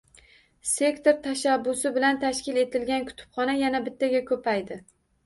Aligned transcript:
Sektor 0.69 1.19
tashabbusi 1.27 1.91
bilan 1.97 2.19
tashkil 2.23 2.57
etilgan 2.63 3.05
kutubxona 3.11 3.55
yana 3.59 3.83
bittaga 3.89 4.23
ko‘paydi 4.31 4.81